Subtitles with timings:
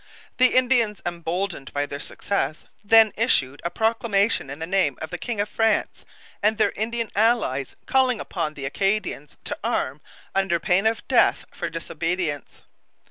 [0.39, 5.19] The Indians, emboldened by their success, then issued a proclamation in the name of the
[5.19, 6.05] king of France
[6.41, 10.01] and their Indian allies calling upon the Acadians to arm,
[10.33, 12.63] under pain of death for disobedience.